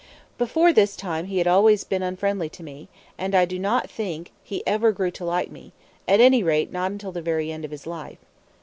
[0.39, 4.31] Before this time he had always been unfriendly to me; and I do not think
[4.43, 5.73] he ever grew to like me,
[6.07, 8.17] at any rate not until the very end of his life.